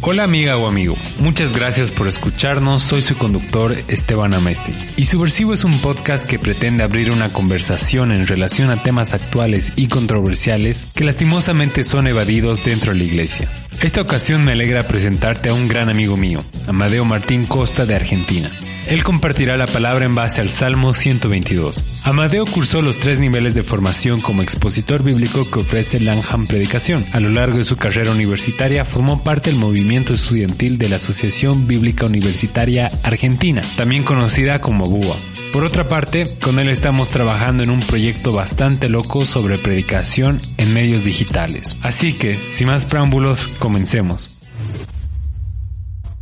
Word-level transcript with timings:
Hola 0.00 0.22
amiga 0.22 0.56
o 0.56 0.68
amigo, 0.68 0.96
muchas 1.18 1.52
gracias 1.52 1.90
por 1.90 2.06
escucharnos, 2.06 2.84
soy 2.84 3.02
su 3.02 3.18
conductor 3.18 3.76
Esteban 3.88 4.32
Amesti. 4.32 4.72
Y 4.96 5.06
Subversivo 5.06 5.54
es 5.54 5.64
un 5.64 5.76
podcast 5.80 6.24
que 6.24 6.38
pretende 6.38 6.84
abrir 6.84 7.10
una 7.10 7.32
conversación 7.32 8.12
en 8.12 8.28
relación 8.28 8.70
a 8.70 8.80
temas 8.80 9.12
actuales 9.12 9.72
y 9.74 9.88
controversiales 9.88 10.86
que 10.94 11.02
lastimosamente 11.02 11.82
son 11.82 12.06
evadidos 12.06 12.64
dentro 12.64 12.92
de 12.92 12.98
la 12.98 13.04
iglesia. 13.04 13.50
Esta 13.82 14.00
ocasión 14.00 14.42
me 14.42 14.52
alegra 14.52 14.86
presentarte 14.86 15.48
a 15.48 15.54
un 15.54 15.66
gran 15.66 15.88
amigo 15.88 16.16
mío, 16.16 16.44
Amadeo 16.68 17.04
Martín 17.04 17.44
Costa 17.44 17.84
de 17.84 17.96
Argentina. 17.96 18.52
Él 18.88 19.04
compartirá 19.04 19.58
la 19.58 19.66
palabra 19.66 20.06
en 20.06 20.14
base 20.14 20.40
al 20.40 20.50
Salmo 20.50 20.94
122. 20.94 22.04
Amadeo 22.04 22.46
cursó 22.46 22.80
los 22.80 22.98
tres 22.98 23.20
niveles 23.20 23.54
de 23.54 23.62
formación 23.62 24.22
como 24.22 24.40
expositor 24.40 25.02
bíblico 25.02 25.48
que 25.50 25.58
ofrece 25.58 26.00
Langham 26.00 26.46
Predicación. 26.46 27.04
A 27.12 27.20
lo 27.20 27.28
largo 27.28 27.58
de 27.58 27.66
su 27.66 27.76
carrera 27.76 28.12
universitaria 28.12 28.86
formó 28.86 29.22
parte 29.22 29.50
del 29.50 29.58
movimiento 29.58 30.14
estudiantil 30.14 30.78
de 30.78 30.88
la 30.88 30.96
Asociación 30.96 31.66
Bíblica 31.66 32.06
Universitaria 32.06 32.90
Argentina, 33.02 33.60
también 33.76 34.04
conocida 34.04 34.62
como 34.62 34.86
BUA. 34.86 35.16
Por 35.52 35.64
otra 35.64 35.86
parte, 35.86 36.26
con 36.40 36.58
él 36.58 36.70
estamos 36.70 37.10
trabajando 37.10 37.62
en 37.62 37.70
un 37.70 37.80
proyecto 37.80 38.32
bastante 38.32 38.88
loco 38.88 39.20
sobre 39.20 39.58
predicación 39.58 40.40
en 40.56 40.72
medios 40.72 41.04
digitales. 41.04 41.76
Así 41.82 42.14
que, 42.14 42.36
sin 42.36 42.68
más 42.68 42.86
preámbulos, 42.86 43.48
comencemos. 43.58 44.37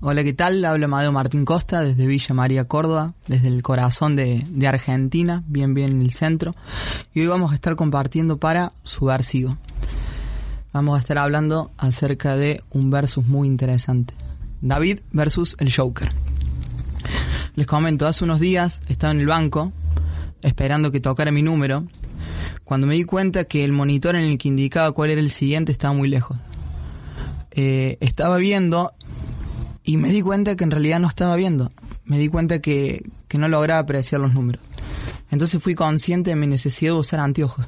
Hola, 0.03 0.23
¿qué 0.25 0.35
tal? 0.35 0.63
Habla 0.63 0.85
Amadeo 0.85 1.11
Martín 1.11 1.47
Costa 1.47 1.81
desde 1.81 2.07
Villa 2.07 2.35
María, 2.35 2.69
Córdoba, 2.69 3.15
desde 3.29 3.49
el 3.49 3.63
corazón 3.63 4.15
de, 4.15 4.45
Argentina, 4.69 5.43
bien 5.47 5.73
bien 5.73 5.93
en 5.93 6.01
el 6.03 6.13
centro. 6.13 6.55
Y 7.15 7.21
hoy 7.21 7.29
vamos 7.29 7.53
a 7.53 7.55
estar 7.55 7.77
compartiendo 7.77 8.37
para 8.37 8.73
Subversivo. 8.85 9.57
Vamos 10.75 10.99
a 10.99 11.01
estar 11.01 11.17
hablando 11.17 11.71
acerca 11.79 12.37
de 12.37 12.61
un 12.71 12.91
versus 12.91 13.27
muy 13.27 13.49
interesante. 13.49 14.13
David 14.61 15.01
versus 15.13 15.57
el 15.61 15.75
Joker. 15.75 16.13
Les 17.55 17.67
comento, 17.67 18.07
hace 18.07 18.23
unos 18.23 18.39
días 18.39 18.83
estaba 18.89 19.13
en 19.13 19.21
el 19.21 19.27
banco 19.27 19.73
esperando 20.43 20.93
que 20.93 21.01
tocara 21.01 21.33
mi 21.33 21.41
número 21.41 21.87
cuando 22.65 22.87
me 22.87 22.97
di 22.97 23.05
cuenta 23.05 23.45
que 23.45 23.65
el 23.65 23.73
monitor 23.73 24.15
en 24.15 24.25
el 24.25 24.37
que 24.37 24.49
indicaba 24.49 24.93
cuál 24.93 25.09
era 25.09 25.23
el 25.23 25.31
siguiente 25.31 25.73
estaba 25.73 25.95
muy 25.95 26.09
lejos. 26.09 26.37
Eh, 27.53 27.97
estaba 28.01 28.37
viendo 28.37 28.93
y 29.87 29.97
me 29.97 30.11
di 30.11 30.21
cuenta 30.21 30.57
que 30.57 30.65
en 30.65 30.73
realidad 30.73 30.99
no 30.99 31.09
estaba 31.09 31.37
viendo. 31.37 31.71
Me 32.05 32.19
di 32.19 32.29
cuenta 32.29 32.61
que, 32.61 33.09
que 33.29 33.39
no 33.39 33.49
lograba 33.49 33.79
apreciar 33.79 34.21
los 34.21 34.35
números. 34.35 34.61
Entonces 35.31 35.63
fui 35.63 35.75
consciente 35.77 36.31
de 36.31 36.37
mi 36.37 36.49
necesidad 36.49 36.93
de 36.93 36.99
usar 36.99 37.21
anteojos. 37.21 37.65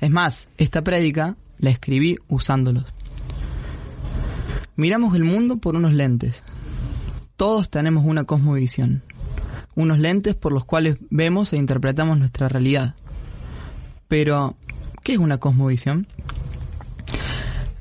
Es 0.00 0.10
más, 0.10 0.48
esta 0.56 0.82
prédica 0.82 1.36
la 1.58 1.70
escribí 1.70 2.16
usándolos. 2.28 2.86
Miramos 4.74 5.14
el 5.14 5.24
mundo 5.24 5.58
por 5.58 5.76
unos 5.76 5.92
lentes. 5.92 6.42
Todos 7.36 7.70
tenemos 7.70 8.04
una 8.06 8.24
cosmovisión. 8.24 9.02
Unos 9.74 9.98
lentes 9.98 10.34
por 10.34 10.52
los 10.52 10.64
cuales 10.64 10.96
vemos 11.10 11.52
e 11.52 11.58
interpretamos 11.58 12.18
nuestra 12.18 12.48
realidad. 12.48 12.94
Pero, 14.08 14.56
¿qué 15.02 15.12
es 15.12 15.18
una 15.18 15.38
cosmovisión? 15.38 16.06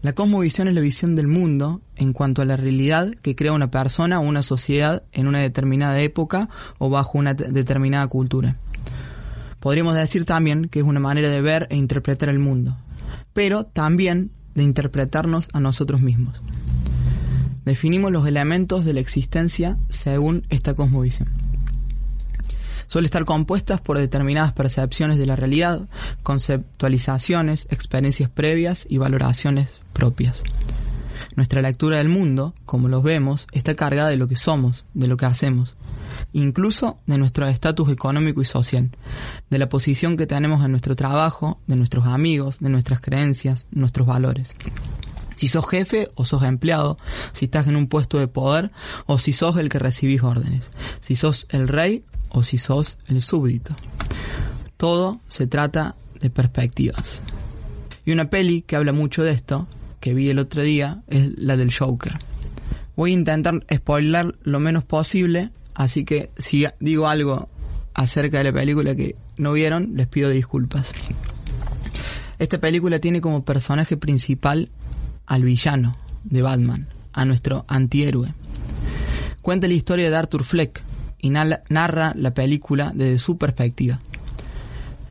La 0.04 0.12
cosmovisión 0.12 0.68
es 0.68 0.74
la 0.74 0.82
visión 0.82 1.16
del 1.16 1.28
mundo 1.28 1.82
en 1.96 2.12
cuanto 2.12 2.42
a 2.42 2.46
la 2.46 2.58
realidad 2.58 3.14
que 3.22 3.38
crea 3.38 3.54
una 3.54 3.72
persona 3.72 4.20
o 4.20 4.24
una 4.24 4.44
sociedad 4.44 5.04
en 5.14 5.28
una 5.28 5.40
determinada 5.40 5.98
época 6.02 6.50
o 6.78 6.90
bajo 6.90 7.18
una 7.18 7.34
determinada 7.34 8.06
cultura. 8.08 8.58
Podríamos 9.62 9.96
decir 9.96 10.26
también 10.26 10.68
que 10.68 10.80
es 10.80 10.86
una 10.86 11.00
manera 11.00 11.30
de 11.30 11.40
ver 11.40 11.68
e 11.70 11.78
interpretar 11.78 12.28
el 12.28 12.40
mundo, 12.40 12.76
pero 13.32 13.64
también 13.64 14.32
de 14.56 14.64
interpretarnos 14.64 15.48
a 15.54 15.62
nosotros 15.62 16.02
mismos. 16.02 16.42
Definimos 17.64 18.12
los 18.12 18.28
elementos 18.28 18.84
de 18.84 18.92
la 18.92 19.00
existencia 19.00 19.78
según 19.88 20.44
esta 20.50 20.74
cosmovisión 20.74 21.43
suele 22.94 23.08
estar 23.08 23.26
compuestas 23.26 23.82
por 23.82 23.98
determinadas 23.98 24.54
percepciones 24.54 25.18
de 25.18 25.26
la 25.26 25.36
realidad, 25.36 25.90
conceptualizaciones, 26.22 27.66
experiencias 27.72 28.30
previas 28.30 28.86
y 28.88 29.00
valoraciones 29.00 29.82
propias. 29.94 30.44
Nuestra 31.36 31.64
lectura 31.64 31.98
del 31.98 32.10
mundo, 32.10 32.54
como 32.68 32.90
los 32.90 33.02
vemos, 33.02 33.48
está 33.52 33.74
cargada 33.74 34.10
de 34.10 34.18
lo 34.18 34.28
que 34.28 34.36
somos, 34.36 34.86
de 34.94 35.08
lo 35.08 35.18
que 35.18 35.26
hacemos, 35.26 35.76
incluso 36.34 37.00
de 37.08 37.18
nuestro 37.18 37.48
estatus 37.48 37.90
económico 37.90 38.44
y 38.44 38.46
social, 38.46 38.92
de 39.50 39.58
la 39.58 39.70
posición 39.70 40.16
que 40.16 40.28
tenemos 40.28 40.64
en 40.64 40.70
nuestro 40.70 40.96
trabajo, 40.96 41.60
de 41.66 41.76
nuestros 41.76 42.06
amigos, 42.06 42.60
de 42.60 42.70
nuestras 42.70 43.02
creencias, 43.02 43.66
nuestros 43.72 44.06
valores. 44.06 44.52
Si 45.36 45.48
sos 45.48 45.68
jefe 45.68 46.10
o 46.14 46.26
sos 46.26 46.44
empleado, 46.44 46.98
si 47.32 47.46
estás 47.46 47.66
en 47.66 47.76
un 47.76 47.88
puesto 47.88 48.20
de 48.20 48.28
poder 48.28 48.72
o 49.08 49.18
si 49.18 49.34
sos 49.34 49.58
el 49.58 49.70
que 49.70 49.80
recibís 49.80 50.22
órdenes, 50.22 50.66
si 51.00 51.16
sos 51.16 51.48
el 51.50 51.68
rey 51.68 52.04
o 52.34 52.44
si 52.44 52.58
sos 52.58 52.98
el 53.08 53.22
súbdito. 53.22 53.76
Todo 54.76 55.22
se 55.30 55.48
trata 55.48 55.96
de 56.20 56.30
perspectivas. 56.30 57.22
Y 58.06 58.12
una 58.12 58.30
peli 58.30 58.64
que 58.64 58.76
habla 58.76 58.92
mucho 58.92 59.24
de 59.24 59.32
esto, 59.32 59.68
que 60.02 60.14
vi 60.14 60.30
el 60.30 60.40
otro 60.40 60.62
día, 60.62 61.04
es 61.08 61.38
la 61.38 61.56
del 61.56 61.74
Joker. 61.74 62.14
Voy 62.98 63.12
a 63.12 63.14
intentar 63.14 63.66
spoiler 63.74 64.36
lo 64.44 64.60
menos 64.60 64.84
posible, 64.84 65.52
así 65.74 66.04
que 66.04 66.32
si 66.38 66.66
digo 66.80 67.08
algo 67.08 67.48
acerca 67.94 68.40
de 68.40 68.46
la 68.46 68.52
película 68.52 68.96
que 68.96 69.16
no 69.38 69.54
vieron, 69.54 69.96
les 69.96 70.08
pido 70.08 70.30
disculpas. 70.30 70.92
Esta 72.40 72.60
película 72.60 73.00
tiene 73.00 73.22
como 73.22 73.46
personaje 73.46 73.96
principal 73.96 74.70
al 75.26 75.44
villano 75.44 75.98
de 76.24 76.42
Batman, 76.42 76.88
a 77.14 77.26
nuestro 77.26 77.66
antihéroe. 77.68 78.34
Cuenta 79.42 79.68
la 79.68 79.74
historia 79.74 80.10
de 80.10 80.16
Arthur 80.16 80.44
Fleck, 80.44 80.84
y 81.24 81.30
narra 81.30 82.14
la 82.16 82.34
película 82.34 82.92
desde 82.94 83.18
su 83.18 83.38
perspectiva. 83.38 83.98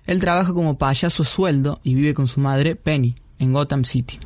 Él 0.05 0.21
trabaja 0.21 0.53
como 0.53 0.77
payaso 0.77 1.25
sueldo 1.25 1.81
y 1.83 1.95
vive 1.95 2.13
con 2.13 2.29
su 2.29 2.39
madre, 2.39 2.77
Penny, 2.77 3.15
en 3.39 3.55
Gotham 3.55 3.85
City. 3.85 4.19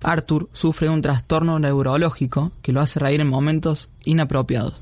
Arthur 0.00 0.48
sufre 0.52 0.86
de 0.86 0.94
un 0.94 1.02
trastorno 1.02 1.58
neurológico 1.58 2.52
que 2.62 2.72
lo 2.72 2.80
hace 2.80 3.00
reír 3.00 3.20
en 3.20 3.28
momentos 3.28 3.88
inapropiados 4.04 4.74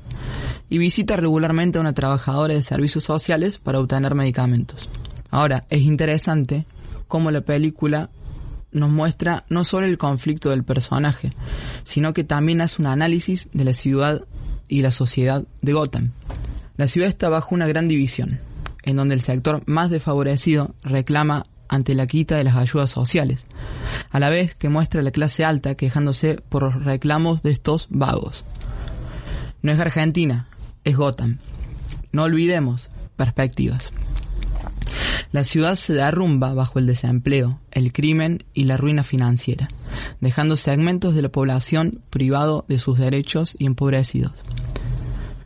y 0.69 0.77
visita 0.77 1.17
regularmente 1.17 1.79
a 1.79 1.81
una 1.81 1.93
trabajadora 1.93 2.53
de 2.53 2.61
servicios 2.61 3.03
sociales 3.03 3.57
para 3.57 3.79
obtener 3.79 4.13
medicamentos. 4.13 4.89
Ahora, 5.31 5.65
es 5.69 5.81
interesante 5.81 6.67
cómo 7.07 7.31
la 7.31 7.41
película 7.41 8.11
nos 8.71 8.91
muestra 8.91 9.43
no 9.49 9.63
solo 9.63 9.87
el 9.87 9.97
conflicto 9.97 10.51
del 10.51 10.63
personaje, 10.63 11.31
sino 11.83 12.13
que 12.13 12.23
también 12.23 12.61
hace 12.61 12.79
un 12.79 12.87
análisis 12.87 13.49
de 13.53 13.65
la 13.65 13.73
ciudad 13.73 14.23
y 14.71 14.81
la 14.81 14.91
sociedad 14.91 15.43
de 15.61 15.73
Gotham. 15.73 16.13
La 16.77 16.87
ciudad 16.87 17.09
está 17.09 17.29
bajo 17.29 17.53
una 17.53 17.67
gran 17.67 17.89
división, 17.89 18.39
en 18.83 18.95
donde 18.95 19.13
el 19.13 19.21
sector 19.21 19.61
más 19.67 19.91
desfavorecido 19.91 20.73
reclama 20.81 21.45
ante 21.67 21.93
la 21.93 22.07
quita 22.07 22.37
de 22.37 22.45
las 22.45 22.55
ayudas 22.55 22.89
sociales, 22.89 23.45
a 24.09 24.19
la 24.19 24.29
vez 24.29 24.55
que 24.55 24.69
muestra 24.69 25.01
la 25.01 25.11
clase 25.11 25.43
alta 25.43 25.75
quejándose 25.75 26.35
por 26.49 26.63
los 26.63 26.83
reclamos 26.85 27.43
de 27.43 27.51
estos 27.51 27.87
vagos. 27.89 28.45
No 29.61 29.73
es 29.73 29.79
Argentina, 29.79 30.47
es 30.85 30.95
Gotham. 30.95 31.39
No 32.13 32.23
olvidemos 32.23 32.89
perspectivas. 33.17 33.83
La 35.33 35.43
ciudad 35.43 35.75
se 35.75 35.93
derrumba 35.93 36.53
bajo 36.53 36.79
el 36.79 36.87
desempleo, 36.87 37.59
el 37.71 37.91
crimen 37.91 38.43
y 38.53 38.63
la 38.63 38.77
ruina 38.77 39.03
financiera, 39.03 39.67
dejando 40.19 40.57
segmentos 40.57 41.15
de 41.15 41.21
la 41.21 41.29
población 41.29 42.01
privado 42.09 42.65
de 42.67 42.79
sus 42.79 42.99
derechos 42.99 43.55
y 43.57 43.65
empobrecidos. 43.65 44.33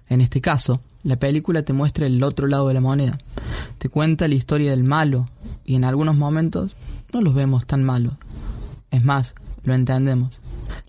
En 0.07 0.21
este 0.21 0.41
caso, 0.41 0.81
la 1.03 1.17
película 1.17 1.63
te 1.63 1.73
muestra 1.73 2.05
el 2.05 2.21
otro 2.23 2.47
lado 2.47 2.67
de 2.67 2.73
la 2.73 2.81
moneda. 2.81 3.17
Te 3.77 3.89
cuenta 3.89 4.27
la 4.27 4.35
historia 4.35 4.71
del 4.71 4.83
malo 4.83 5.25
y 5.63 5.75
en 5.75 5.83
algunos 5.83 6.15
momentos 6.15 6.75
no 7.13 7.21
los 7.21 7.33
vemos 7.33 7.65
tan 7.65 7.83
malos. 7.83 8.13
Es 8.91 9.03
más, 9.03 9.35
lo 9.63 9.73
entendemos. 9.73 10.39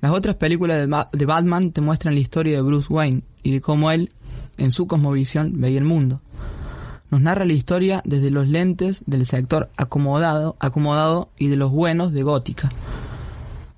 Las 0.01 0.12
otras 0.12 0.37
películas 0.37 0.89
de, 1.12 1.27
Batman 1.27 1.71
te 1.73 1.81
muestran 1.81 2.15
la 2.15 2.21
historia 2.21 2.57
de 2.57 2.62
Bruce 2.62 2.93
Wayne 2.93 3.23
y 3.43 3.53
de 3.53 3.61
cómo 3.61 3.91
él, 3.91 4.11
en 4.59 4.71
su 4.71 4.87
cosmovisión, 4.87 5.61
veía 5.61 5.79
el 5.79 5.85
mundo 5.85 6.21
nos 7.11 7.21
narra 7.21 7.45
la 7.45 7.53
historia 7.53 8.03
desde 8.05 8.31
los 8.31 8.49
lentes 8.49 9.03
del 9.07 9.27
sector 9.27 9.69
acomodado, 9.77 10.57
acomodado 10.59 11.31
y 11.39 11.49
de 11.49 11.57
los 11.57 11.71
buenos 11.71 12.12
de 12.12 12.23
Gótica. 12.23 12.69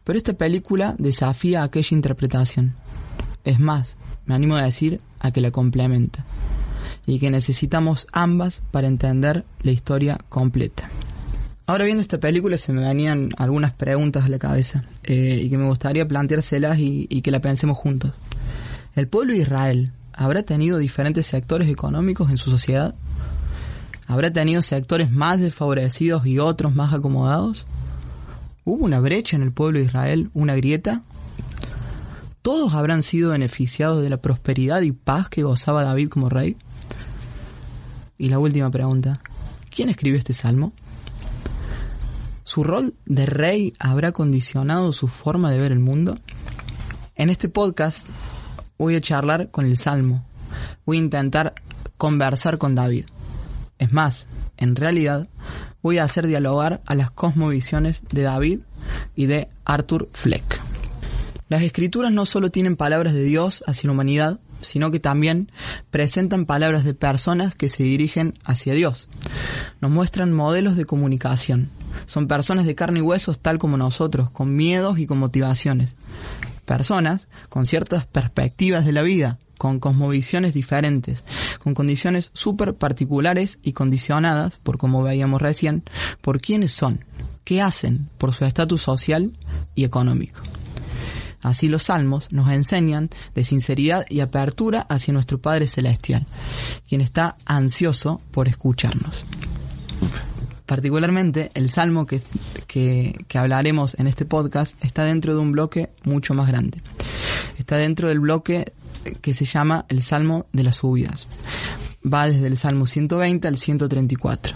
Pero 0.09 0.17
esta 0.17 0.33
película 0.33 0.97
desafía 0.99 1.63
aquella 1.63 1.95
interpretación. 1.95 2.75
Es 3.45 3.61
más, 3.61 3.97
me 4.25 4.35
animo 4.35 4.57
a 4.57 4.63
decir 4.63 5.03
a 5.21 5.33
que 5.33 5.43
la 5.43 5.51
complementa. 5.51 6.25
Y 7.07 7.19
que 7.19 7.31
necesitamos 7.31 8.07
ambas 8.11 8.63
para 8.71 8.87
entender 8.87 9.45
la 9.61 9.71
historia 9.71 10.17
completa. 10.31 10.89
Ahora 11.67 11.85
viendo 11.85 12.01
esta 12.01 12.19
película 12.19 12.57
se 12.57 12.73
me 12.73 12.81
venían 12.81 13.33
algunas 13.37 13.75
preguntas 13.75 14.25
a 14.25 14.31
la 14.31 14.39
cabeza 14.39 14.87
eh, 15.05 15.43
y 15.45 15.51
que 15.51 15.59
me 15.59 15.67
gustaría 15.67 16.09
planteárselas 16.09 16.79
y, 16.79 17.07
y 17.11 17.21
que 17.21 17.31
la 17.31 17.43
pensemos 17.43 17.77
juntos. 17.77 18.13
¿El 18.97 19.09
pueblo 19.09 19.35
de 19.35 19.41
Israel 19.41 19.93
habrá 20.15 20.43
tenido 20.43 20.79
diferentes 20.79 21.27
sectores 21.27 21.69
económicos 21.69 22.31
en 22.31 22.39
su 22.39 22.51
sociedad? 22.51 22.95
¿Habrá 24.07 24.33
tenido 24.33 24.63
sectores 24.63 25.13
más 25.13 25.39
desfavorecidos 25.39 26.27
y 26.27 26.39
otros 26.39 26.75
más 26.75 26.95
acomodados? 26.95 27.67
¿Hubo 28.69 28.85
una 28.85 29.01
brecha 29.01 29.35
en 29.35 29.41
el 29.41 29.51
pueblo 29.51 29.79
de 29.79 29.87
Israel, 29.87 30.31
una 30.35 30.55
grieta? 30.55 31.01
¿todos 32.43 32.75
habrán 32.75 33.03
sido 33.03 33.31
beneficiados 33.31 34.03
de 34.03 34.11
la 34.11 34.21
prosperidad 34.21 34.83
y 34.83 34.93
paz 34.93 35.31
que 35.31 35.43
gozaba 35.43 35.85
David 35.85 36.11
como 36.11 36.29
rey? 36.29 36.55
Y 38.19 38.29
la 38.29 38.39
última 38.39 38.71
pregunta, 38.71 39.23
¿quién 39.71 39.89
escribió 39.89 40.19
este 40.19 40.35
salmo? 40.35 40.75
¿Su 42.43 42.63
rol 42.63 42.93
de 43.07 43.25
rey 43.25 43.73
habrá 43.79 44.13
condicionado 44.13 44.93
su 44.93 45.09
forma 45.09 45.51
de 45.51 45.61
ver 45.61 45.73
el 45.73 45.79
mundo? 45.79 46.19
En 47.15 47.31
este 47.31 47.49
podcast 47.49 48.05
voy 48.77 48.97
a 48.97 49.01
charlar 49.01 49.51
con 49.51 49.65
el 49.65 49.79
Salmo. 49.79 50.27
Voy 50.85 50.99
a 50.99 51.01
intentar 51.01 51.55
conversar 51.97 52.59
con 52.59 52.75
David. 52.75 53.07
Es 53.79 53.93
más, 53.93 54.27
en 54.57 54.77
realidad 54.77 55.29
voy 55.83 55.99
a 55.99 56.05
hacer 56.05 56.27
dialogar 56.27 56.83
a 56.87 56.95
las 56.95 57.11
cosmovisiones 57.11 58.03
de 58.11 58.23
David 58.23 58.61
y 59.15 59.27
de 59.27 59.49
Arthur 59.65 60.09
Fleck. 60.13 60.61
Las 61.49 61.63
escrituras 61.63 62.13
no 62.13 62.27
solo 62.27 62.51
tienen 62.51 62.77
palabras 62.77 63.15
de 63.15 63.25
Dios 63.25 63.65
hacia 63.67 63.87
la 63.87 63.93
humanidad, 63.93 64.41
sino 64.61 64.91
que 64.91 65.01
también 65.01 65.51
presentan 65.91 66.45
palabras 66.45 66.85
de 66.85 66.95
personas 66.95 67.55
que 67.55 67.69
se 67.69 67.85
dirigen 67.85 68.35
hacia 68.45 68.75
Dios. 68.75 69.09
Nos 69.81 69.91
muestran 69.91 70.33
modelos 70.33 70.77
de 70.77 70.85
comunicación, 70.85 71.71
son 72.07 72.29
personas 72.29 72.67
de 72.67 72.75
carne 72.75 73.01
y 73.01 73.03
huesos 73.03 73.39
tal 73.39 73.59
como 73.59 73.77
nosotros, 73.77 74.31
con 74.31 74.55
miedos 74.55 74.99
y 74.99 75.07
con 75.07 75.19
motivaciones. 75.19 75.97
Personas 76.65 77.29
con 77.49 77.67
ciertas 77.67 78.07
perspectivas 78.07 78.85
de 78.85 78.93
la 78.93 79.03
vida, 79.03 79.39
con 79.59 79.81
cosmovisiones 79.81 80.55
diferentes, 80.55 81.25
con 81.59 81.75
condiciones 81.75 82.31
súper 82.33 82.77
particulares 82.77 83.59
y 83.63 83.73
condicionadas, 83.73 84.59
por 84.63 84.79
como 84.79 85.03
veíamos 85.03 85.43
recién, 85.43 85.83
por 86.23 86.41
quiénes 86.41 86.73
son, 86.73 87.05
qué 87.45 87.61
hacen, 87.61 88.09
por 88.17 88.33
su 88.33 88.45
estatus 88.45 88.83
social 88.83 89.33
y 89.75 89.85
económico. 89.85 90.41
Así 91.41 91.69
los 91.69 91.85
salmos 91.85 92.33
nos 92.33 92.51
enseñan 92.51 93.11
de 93.35 93.45
sinceridad 93.45 94.05
y 94.09 94.21
apertura 94.21 94.87
hacia 94.89 95.15
nuestro 95.15 95.41
Padre 95.41 95.69
Celestial, 95.69 96.27
quien 96.89 97.01
está 97.01 97.37
ansioso 97.45 98.21
por 98.33 98.49
escucharnos. 98.49 99.25
Particularmente 100.67 101.51
el 101.55 101.71
salmo 101.71 102.05
que, 102.05 102.21
que, 102.67 103.39
hablaremos 103.39 103.99
en 103.99 104.07
este 104.07 104.27
podcast 104.27 104.75
está 104.85 105.05
dentro 105.05 105.33
de 105.33 105.41
un 105.41 105.53
bloque 105.53 105.91
mucho 106.05 106.35
más 106.35 106.49
grande. 106.49 106.83
Está 107.57 107.79
dentro 107.79 108.09
del 108.09 108.21
bloque 108.21 108.75
que 109.21 109.35
se 109.35 109.45
llama 109.45 109.87
el 109.89 110.03
Salmo 110.03 110.47
de 110.53 110.65
las 110.65 110.77
Subidas. 110.77 111.29
Va 112.05 112.29
desde 112.29 112.47
el 112.47 112.57
Salmo 112.57 112.87
120 112.87 113.49
al 113.49 113.57
134 113.57 114.55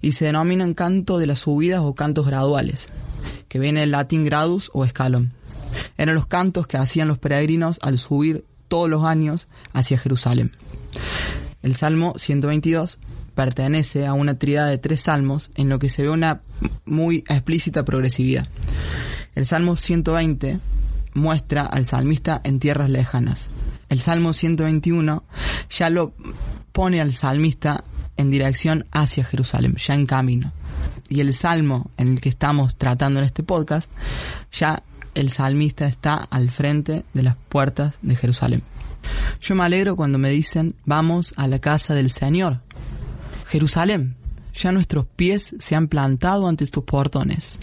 y 0.00 0.12
se 0.12 0.26
denominan 0.26 0.74
canto 0.74 1.18
de 1.18 1.26
las 1.26 1.40
subidas 1.40 1.80
o 1.82 1.94
cantos 1.94 2.26
graduales, 2.26 2.88
que 3.48 3.58
viene 3.58 3.80
del 3.80 3.92
latín 3.92 4.24
gradus 4.24 4.70
o 4.74 4.84
escalón. 4.84 5.32
Eran 5.96 6.14
los 6.14 6.26
cantos 6.26 6.66
que 6.66 6.76
hacían 6.76 7.08
los 7.08 7.18
peregrinos 7.18 7.78
al 7.82 7.98
subir 7.98 8.44
todos 8.68 8.90
los 8.90 9.04
años 9.04 9.48
hacia 9.72 9.98
Jerusalén. 9.98 10.52
El 11.62 11.74
Salmo 11.74 12.14
122 12.16 12.98
pertenece 13.34 14.06
a 14.06 14.12
una 14.12 14.38
tríada 14.38 14.68
de 14.68 14.78
tres 14.78 15.02
salmos 15.02 15.50
en 15.54 15.68
lo 15.68 15.78
que 15.78 15.88
se 15.88 16.02
ve 16.02 16.10
una 16.10 16.42
muy 16.84 17.18
explícita 17.28 17.84
progresividad. 17.84 18.48
El 19.34 19.46
Salmo 19.46 19.76
120 19.76 20.60
muestra 21.14 21.62
al 21.62 21.84
salmista 21.84 22.40
en 22.44 22.58
tierras 22.58 22.90
lejanas. 22.90 23.48
El 23.92 24.00
Salmo 24.00 24.32
121 24.32 25.22
ya 25.68 25.90
lo 25.90 26.14
pone 26.72 27.02
al 27.02 27.12
salmista 27.12 27.84
en 28.16 28.30
dirección 28.30 28.86
hacia 28.90 29.22
Jerusalén, 29.22 29.76
ya 29.76 29.92
en 29.92 30.06
camino. 30.06 30.50
Y 31.10 31.20
el 31.20 31.34
salmo 31.34 31.90
en 31.98 32.12
el 32.12 32.20
que 32.22 32.30
estamos 32.30 32.74
tratando 32.76 33.20
en 33.20 33.26
este 33.26 33.42
podcast, 33.42 33.92
ya 34.50 34.82
el 35.14 35.28
salmista 35.28 35.86
está 35.86 36.14
al 36.14 36.50
frente 36.50 37.04
de 37.12 37.22
las 37.22 37.36
puertas 37.50 37.92
de 38.00 38.16
Jerusalén. 38.16 38.62
Yo 39.42 39.54
me 39.56 39.64
alegro 39.64 39.94
cuando 39.94 40.16
me 40.16 40.30
dicen, 40.30 40.74
vamos 40.86 41.34
a 41.36 41.46
la 41.46 41.58
casa 41.58 41.92
del 41.92 42.08
Señor, 42.08 42.60
Jerusalén, 43.46 44.16
ya 44.54 44.72
nuestros 44.72 45.04
pies 45.04 45.54
se 45.58 45.76
han 45.76 45.88
plantado 45.88 46.48
ante 46.48 46.66
tus 46.66 46.84
portones. 46.84 47.58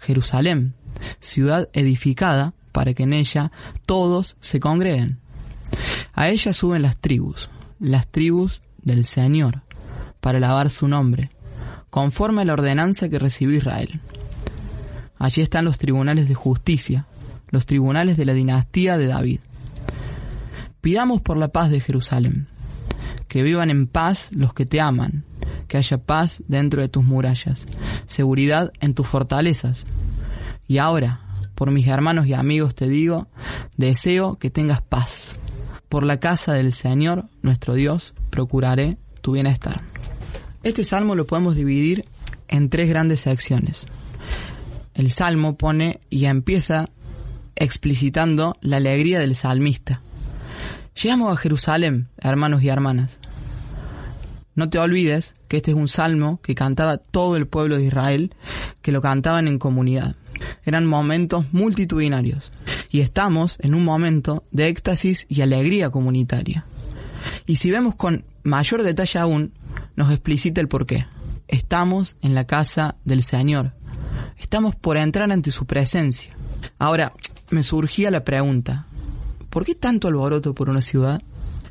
Jerusalén, 0.00 0.72
ciudad 1.20 1.68
edificada 1.74 2.54
para 2.72 2.94
que 2.94 3.02
en 3.02 3.12
ella 3.12 3.52
todos 3.84 4.38
se 4.40 4.58
congreguen. 4.58 5.21
A 6.12 6.28
ella 6.28 6.52
suben 6.52 6.82
las 6.82 6.96
tribus, 6.98 7.48
las 7.78 8.06
tribus 8.06 8.62
del 8.82 9.04
Señor, 9.04 9.62
para 10.20 10.38
alabar 10.38 10.70
su 10.70 10.88
nombre, 10.88 11.30
conforme 11.90 12.42
a 12.42 12.44
la 12.44 12.52
ordenanza 12.52 13.08
que 13.08 13.18
recibió 13.18 13.56
Israel. 13.56 14.00
Allí 15.18 15.42
están 15.42 15.64
los 15.64 15.78
tribunales 15.78 16.28
de 16.28 16.34
justicia, 16.34 17.06
los 17.48 17.66
tribunales 17.66 18.16
de 18.16 18.24
la 18.24 18.34
dinastía 18.34 18.98
de 18.98 19.06
David. 19.06 19.40
Pidamos 20.80 21.20
por 21.20 21.36
la 21.36 21.48
paz 21.48 21.70
de 21.70 21.80
Jerusalén 21.80 22.48
que 23.32 23.42
vivan 23.42 23.70
en 23.70 23.86
paz 23.86 24.28
los 24.30 24.52
que 24.52 24.66
te 24.66 24.78
aman, 24.78 25.24
que 25.66 25.78
haya 25.78 25.96
paz 25.96 26.42
dentro 26.48 26.82
de 26.82 26.90
tus 26.90 27.02
murallas, 27.02 27.64
seguridad 28.04 28.70
en 28.82 28.92
tus 28.92 29.06
fortalezas. 29.06 29.86
Y 30.68 30.76
ahora, 30.76 31.22
por 31.54 31.70
mis 31.70 31.86
hermanos 31.86 32.26
y 32.26 32.34
amigos 32.34 32.74
te 32.74 32.90
digo, 32.90 33.28
deseo 33.78 34.36
que 34.38 34.50
tengas 34.50 34.82
paz. 34.82 35.36
Por 35.92 36.04
la 36.04 36.18
casa 36.18 36.54
del 36.54 36.72
Señor, 36.72 37.26
nuestro 37.42 37.74
Dios, 37.74 38.14
procuraré 38.30 38.96
tu 39.20 39.32
bienestar. 39.32 39.82
Este 40.62 40.84
salmo 40.84 41.14
lo 41.14 41.26
podemos 41.26 41.54
dividir 41.54 42.06
en 42.48 42.70
tres 42.70 42.88
grandes 42.88 43.20
secciones. 43.20 43.84
El 44.94 45.10
salmo 45.10 45.58
pone 45.58 46.00
y 46.08 46.24
empieza 46.24 46.88
explicitando 47.56 48.56
la 48.62 48.78
alegría 48.78 49.20
del 49.20 49.34
salmista. 49.34 50.00
Llegamos 50.94 51.30
a 51.30 51.36
Jerusalén, 51.36 52.08
hermanos 52.16 52.62
y 52.62 52.68
hermanas. 52.68 53.18
No 54.54 54.70
te 54.70 54.78
olvides 54.78 55.34
que 55.46 55.58
este 55.58 55.72
es 55.72 55.76
un 55.76 55.88
salmo 55.88 56.40
que 56.40 56.54
cantaba 56.54 56.96
todo 56.96 57.36
el 57.36 57.46
pueblo 57.46 57.76
de 57.76 57.84
Israel, 57.84 58.34
que 58.80 58.92
lo 58.92 59.02
cantaban 59.02 59.46
en 59.46 59.58
comunidad. 59.58 60.16
Eran 60.64 60.86
momentos 60.86 61.44
multitudinarios 61.52 62.50
y 62.92 63.00
estamos 63.00 63.56
en 63.60 63.74
un 63.74 63.84
momento 63.84 64.44
de 64.50 64.68
éxtasis 64.68 65.26
y 65.28 65.40
alegría 65.40 65.90
comunitaria. 65.90 66.66
Y 67.46 67.56
si 67.56 67.70
vemos 67.70 67.96
con 67.96 68.24
mayor 68.42 68.82
detalle 68.82 69.18
aún, 69.18 69.52
nos 69.96 70.12
explicita 70.12 70.60
el 70.60 70.68
porqué. 70.68 71.06
Estamos 71.48 72.16
en 72.20 72.34
la 72.34 72.46
casa 72.46 72.96
del 73.04 73.22
Señor. 73.22 73.72
Estamos 74.38 74.76
por 74.76 74.98
entrar 74.98 75.32
ante 75.32 75.50
su 75.50 75.64
presencia. 75.64 76.36
Ahora, 76.78 77.14
me 77.50 77.62
surgía 77.62 78.10
la 78.10 78.24
pregunta, 78.24 78.86
¿por 79.48 79.64
qué 79.64 79.74
tanto 79.74 80.08
alboroto 80.08 80.54
por 80.54 80.68
una 80.68 80.82
ciudad? 80.82 81.22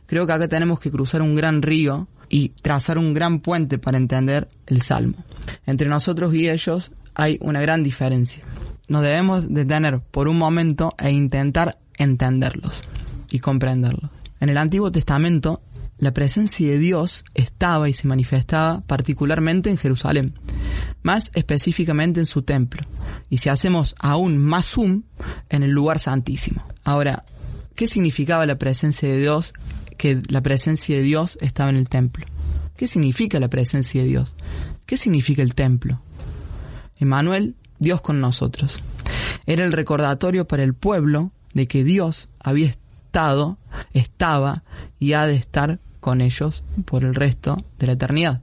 Creo 0.08 0.26
que 0.26 0.34
acá 0.34 0.48
tenemos 0.48 0.80
que 0.80 0.92
cruzar 0.92 1.22
un 1.22 1.36
gran 1.36 1.62
río 1.62 2.08
y 2.30 2.50
trazar 2.50 2.98
un 2.98 3.14
gran 3.14 3.42
puente 3.42 3.78
para 3.78 3.98
entender 3.98 4.50
el 4.66 4.82
Salmo. 4.82 5.24
Entre 5.68 5.88
nosotros 5.88 6.34
y 6.34 6.50
ellos 6.50 6.92
hay 7.14 7.38
una 7.42 7.62
gran 7.62 7.84
diferencia. 7.84 8.44
Nos 8.92 9.04
debemos 9.04 9.54
detener 9.54 10.02
por 10.02 10.28
un 10.28 10.38
momento 10.38 10.94
e 11.00 11.12
intentar 11.12 11.80
entenderlos 11.98 12.82
y 13.30 13.40
comprenderlos. 13.40 14.12
En 14.42 14.50
el 14.50 14.58
Antiguo 14.58 14.92
Testamento, 14.92 15.62
la 15.98 16.14
presencia 16.14 16.68
de 16.68 16.78
Dios 16.78 17.24
estaba 17.34 17.88
y 17.88 17.94
se 17.94 18.10
manifestaba 18.10 18.82
particularmente 18.82 19.70
en 19.70 19.78
Jerusalén, 19.78 20.34
más 21.04 21.32
específicamente 21.36 22.20
en 22.20 22.26
su 22.26 22.42
templo, 22.42 22.86
y 23.30 23.38
si 23.38 23.48
hacemos 23.48 23.96
aún 23.98 24.38
más 24.38 24.66
zoom, 24.66 25.04
en 25.48 25.64
el 25.64 25.72
lugar 25.72 26.00
santísimo. 26.00 26.62
Ahora, 26.84 27.24
¿qué 27.76 27.88
significaba 27.88 28.46
la 28.46 28.58
presencia 28.58 29.08
de 29.08 29.20
Dios 29.20 29.54
que 29.98 30.22
la 30.28 30.42
presencia 30.42 30.98
de 30.98 31.04
Dios 31.04 31.38
estaba 31.40 31.70
en 31.70 31.78
el 31.78 31.88
templo. 31.88 32.26
¿Qué 32.76 32.88
significa 32.88 33.40
la 33.40 33.50
presencia 33.50 34.02
de 34.02 34.10
Dios? 34.10 34.36
¿Qué 34.86 34.98
significa 34.98 35.44
el 35.44 35.56
templo? 35.56 36.02
Emmanuel, 36.98 37.56
Dios 37.82 38.00
con 38.00 38.22
nosotros. 38.22 38.80
Era 39.46 39.66
el 39.66 39.74
recordatorio 39.74 40.48
para 40.48 40.64
el 40.64 40.74
pueblo 40.74 41.32
de 41.54 41.68
que 41.68 41.84
Dios 41.84 42.30
había 42.40 42.68
estado, 42.68 43.58
estaba 43.94 44.64
y 45.00 45.12
ha 45.14 45.26
de 45.26 45.36
estar 45.36 45.80
con 46.00 46.22
ellos 46.22 46.64
por 46.86 47.04
el 47.04 47.14
resto 47.14 47.62
de 47.78 47.88
la 47.88 47.94
eternidad. 47.94 48.42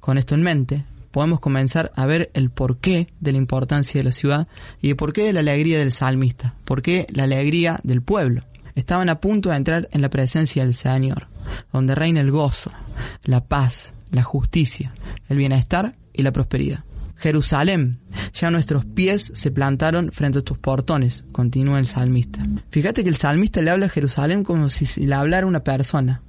Con 0.00 0.16
esto 0.16 0.34
en 0.34 0.42
mente, 0.42 0.86
podemos 1.10 1.40
comenzar 1.40 1.92
a 1.94 2.06
ver 2.06 2.30
el 2.32 2.48
porqué 2.48 3.08
de 3.20 3.32
la 3.32 3.38
importancia 3.38 3.98
de 3.98 4.04
la 4.04 4.12
ciudad 4.12 4.48
y 4.80 4.88
el 4.88 4.96
porqué 4.96 5.24
de 5.24 5.34
la 5.34 5.40
alegría 5.40 5.78
del 5.78 5.92
salmista, 5.92 6.54
porqué 6.64 7.06
la 7.10 7.24
alegría 7.24 7.78
del 7.82 8.00
pueblo 8.00 8.44
estaban 8.74 9.08
a 9.08 9.20
punto 9.20 9.50
de 9.50 9.56
entrar 9.56 9.88
en 9.92 10.02
la 10.02 10.10
presencia 10.10 10.64
del 10.64 10.74
Señor, 10.74 11.28
donde 11.72 11.94
reina 11.94 12.20
el 12.20 12.30
gozo, 12.30 12.72
la 13.24 13.44
paz, 13.44 13.94
la 14.10 14.22
justicia, 14.22 14.92
el 15.28 15.36
bienestar 15.36 15.96
y 16.12 16.22
la 16.22 16.32
prosperidad. 16.32 16.84
Jerusalén, 17.20 18.00
ya 18.32 18.50
nuestros 18.50 18.86
pies 18.86 19.30
se 19.34 19.50
plantaron 19.50 20.10
frente 20.10 20.38
a 20.38 20.42
tus 20.42 20.56
portones, 20.56 21.24
continúa 21.32 21.78
el 21.78 21.84
salmista. 21.84 22.42
Fíjate 22.70 23.02
que 23.02 23.10
el 23.10 23.16
salmista 23.16 23.60
le 23.60 23.70
habla 23.70 23.86
a 23.86 23.90
Jerusalén 23.90 24.42
como 24.42 24.70
si 24.70 25.04
le 25.04 25.14
hablara 25.14 25.46
una 25.46 25.62
persona. 25.62 26.22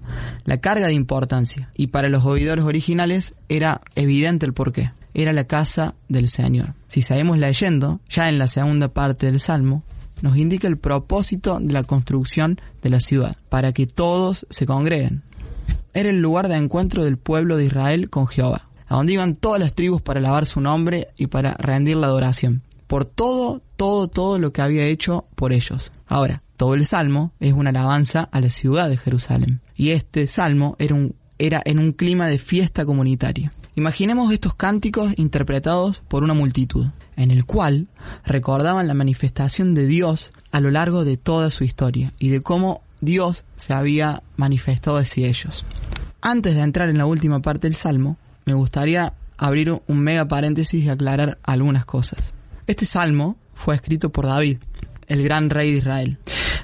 La 0.44 0.58
carga 0.58 0.88
de 0.88 0.94
importancia. 0.94 1.72
Y 1.76 1.88
para 1.88 2.10
los 2.10 2.26
oidores 2.26 2.66
originales 2.66 3.36
era 3.48 3.80
evidente 3.96 4.46
el 4.46 4.54
porqué. 4.54 4.92
Era 5.14 5.32
la 5.32 5.46
casa 5.46 5.96
del 6.10 6.28
Señor. 6.28 6.74
Si 6.88 7.02
seguimos 7.02 7.38
leyendo, 7.38 8.02
ya 8.10 8.28
en 8.28 8.38
la 8.38 8.50
segunda 8.50 8.90
parte 8.90 9.28
del 9.28 9.40
salmo, 9.40 9.84
nos 10.22 10.36
indica 10.36 10.68
el 10.68 10.78
propósito 10.78 11.60
de 11.62 11.74
la 11.74 11.84
construcción 11.84 12.60
de 12.82 12.90
la 12.90 13.00
ciudad, 13.00 13.38
para 13.48 13.72
que 13.72 13.88
todos 13.88 14.46
se 14.50 14.66
congreguen. 14.66 15.24
Era 15.94 16.10
el 16.10 16.22
lugar 16.22 16.50
de 16.50 16.56
encuentro 16.56 17.04
del 17.06 17.18
pueblo 17.18 17.56
de 17.56 17.66
Israel 17.66 18.10
con 18.10 18.28
Jehová, 18.28 18.62
a 18.92 18.96
donde 18.96 19.14
iban 19.14 19.38
todas 19.38 19.62
las 19.62 19.74
tribus 19.74 20.02
para 20.02 20.20
alabar 20.20 20.46
su 20.46 20.60
nombre 20.60 21.08
y 21.16 21.28
para 21.28 21.54
rendir 21.54 21.96
la 21.96 22.08
adoración, 22.08 22.62
por 22.88 23.06
todo, 23.06 23.62
todo, 23.78 24.10
todo 24.10 24.38
lo 24.38 24.52
que 24.52 24.62
había 24.62 24.86
hecho 24.86 25.28
por 25.36 25.54
ellos. 25.54 25.94
Ahora, 26.08 26.44
todo 26.58 26.74
el 26.74 26.86
salmo 26.86 27.32
es 27.40 27.54
una 27.54 27.70
alabanza 27.70 28.28
a 28.34 28.42
la 28.42 28.50
ciudad 28.50 28.90
de 28.90 28.98
Jerusalén, 28.98 29.62
y 29.78 29.92
este 29.92 30.28
salmo 30.28 30.76
era, 30.78 30.94
un, 30.94 31.16
era 31.40 31.62
en 31.64 31.80
un 31.80 31.94
clima 31.94 32.28
de 32.28 32.38
fiesta 32.38 32.86
comunitaria. 32.86 33.50
Imaginemos 33.76 34.34
estos 34.34 34.56
cánticos 34.56 35.14
interpretados 35.16 36.04
por 36.10 36.24
una 36.24 36.34
multitud, 36.34 36.88
en 37.16 37.32
el 37.32 37.46
cual 37.46 37.88
recordaban 38.26 38.90
la 38.90 38.94
manifestación 38.94 39.74
de 39.74 39.88
Dios 39.88 40.34
a 40.52 40.60
lo 40.60 40.70
largo 40.70 41.06
de 41.06 41.16
toda 41.16 41.50
su 41.50 41.64
historia 41.64 42.12
y 42.20 42.28
de 42.28 42.42
cómo 42.42 42.82
Dios 43.00 43.46
se 43.56 43.72
había 43.72 44.22
manifestado 44.36 44.98
hacia 44.98 45.30
ellos. 45.30 45.64
Antes 46.20 46.56
de 46.56 46.62
entrar 46.62 46.90
en 46.90 46.98
la 46.98 47.06
última 47.06 47.42
parte 47.42 47.68
del 47.68 47.76
Salmo, 47.76 48.18
me 48.46 48.54
gustaría 48.54 49.14
abrir 49.38 49.82
un 49.88 50.00
mega 50.00 50.28
paréntesis 50.28 50.84
y 50.84 50.90
aclarar 50.90 51.40
algunas 51.44 51.86
cosas. 51.86 52.34
Este 52.68 52.86
Salmo 52.86 53.38
fue 53.54 53.76
escrito 53.76 54.12
por 54.12 54.28
David, 54.28 54.58
el 55.08 55.24
gran 55.24 55.50
rey 55.50 55.72
de 55.72 55.78
Israel. 55.80 56.18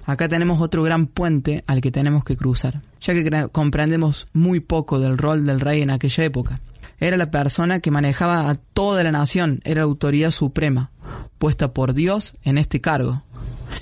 Acá 0.05 0.29
tenemos 0.29 0.62
otro 0.62 0.84
gran 0.84 1.07
puente 1.07 1.63
al 1.67 1.81
que 1.81 1.91
tenemos 1.91 2.24
que 2.24 2.38
cruzar, 2.38 2.81
ya 3.01 3.13
que 3.13 3.50
comprendemos 3.51 4.27
muy 4.31 4.60
poco 4.60 5.00
del 5.00 5.17
rol 5.17 5.46
del 5.46 5.60
rey 5.60 5.81
en 5.81 5.89
aquella 5.89 6.24
época. 6.24 6.62
Era 7.00 7.17
la 7.17 7.29
persona 7.29 7.79
que 7.79 7.91
manejaba 7.91 8.50
a 8.50 8.55
toda 8.55 9.03
la 9.03 9.12
nación, 9.12 9.60
era 9.65 9.81
la 9.81 9.86
autoridad 9.86 10.31
suprema, 10.31 10.91
puesta 11.38 11.74
por 11.74 11.93
Dios 11.93 12.36
en 12.43 12.57
este 12.57 12.79
cargo. 12.79 13.24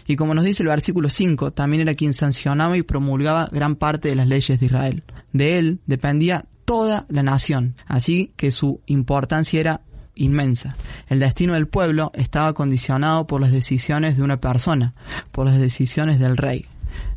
Y 0.07 0.15
como 0.15 0.33
nos 0.33 0.45
dice 0.45 0.63
el 0.63 0.69
versículo 0.69 1.09
5, 1.09 1.51
también 1.51 1.81
era 1.81 1.95
quien 1.95 2.13
sancionaba 2.13 2.77
y 2.77 2.81
promulgaba 2.81 3.47
gran 3.51 3.75
parte 3.75 4.09
de 4.09 4.15
las 4.15 4.27
leyes 4.27 4.59
de 4.59 4.65
Israel. 4.65 5.03
De 5.31 5.57
él 5.57 5.79
dependía 5.85 6.45
toda 6.65 7.05
la 7.09 7.23
nación, 7.23 7.75
así 7.87 8.33
que 8.35 8.51
su 8.51 8.81
importancia 8.87 9.59
era 9.59 9.81
inmensa. 10.15 10.75
El 11.07 11.19
destino 11.19 11.53
del 11.53 11.67
pueblo 11.67 12.11
estaba 12.15 12.53
condicionado 12.53 13.27
por 13.27 13.41
las 13.41 13.51
decisiones 13.51 14.17
de 14.17 14.23
una 14.23 14.41
persona, 14.41 14.93
por 15.31 15.45
las 15.45 15.59
decisiones 15.59 16.19
del 16.19 16.37
rey. 16.37 16.65